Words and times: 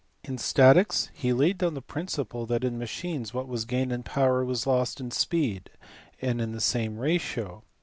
In 0.23 0.39
statics 0.39 1.11
he 1.13 1.31
laid 1.31 1.59
down 1.59 1.75
the 1.75 1.79
principle 1.83 2.47
that 2.47 2.63
in 2.63 2.79
machines 2.79 3.35
what 3.35 3.47
was 3.47 3.65
gained 3.65 3.91
in 3.91 4.01
power 4.01 4.43
was 4.43 4.65
lost 4.65 4.99
in 4.99 5.11
speed, 5.11 5.69
and 6.19 6.41
in 6.41 6.53
the 6.53 6.59
same 6.59 6.97
ratio. 6.97 7.63